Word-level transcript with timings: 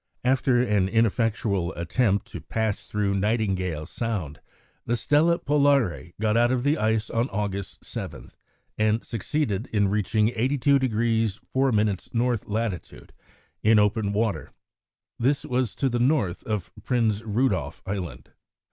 After 0.23 0.59
an 0.59 0.89
ineffectual 0.89 1.75
attempt 1.75 2.25
to 2.31 2.41
pass 2.41 2.87
through 2.87 3.13
Nightingale 3.13 3.85
Sound, 3.85 4.41
the 4.83 4.95
Stella 4.95 5.37
Polare 5.37 6.13
got 6.19 6.35
out 6.35 6.51
of 6.51 6.63
the 6.63 6.75
ice 6.79 7.11
on 7.11 7.29
August 7.29 7.85
7, 7.85 8.31
and 8.79 9.05
succeeded 9.05 9.67
in 9.71 9.89
reaching 9.89 10.29
82° 10.29 11.39
4' 11.53 11.79
N. 11.79 11.97
latitude 12.47 13.13
in 13.61 13.77
open 13.77 14.11
water. 14.11 14.49
This 15.19 15.45
was 15.45 15.75
to 15.75 15.87
the 15.87 15.99
north 15.99 16.41
of 16.45 16.71
Prinz 16.83 17.21
Rudolf 17.23 17.83
Island. 17.85 18.31